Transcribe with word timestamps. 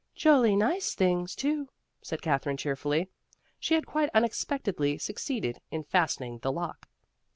"Jolly 0.15 0.55
nice 0.55 0.95
things 0.95 1.35
too," 1.35 1.69
said 2.01 2.23
Katherine 2.23 2.57
cheerfully. 2.57 3.07
She 3.59 3.75
had 3.75 3.85
quite 3.85 4.09
unexpectedly 4.15 4.97
succeeded 4.97 5.61
in 5.69 5.83
fastening 5.83 6.39
the 6.39 6.51
lock. 6.51 6.87